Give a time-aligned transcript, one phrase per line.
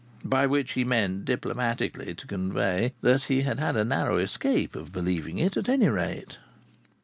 [0.25, 4.91] By which he meant diplomatically to convey that he had had a narrow escape of
[4.91, 6.39] believing it, at any rate.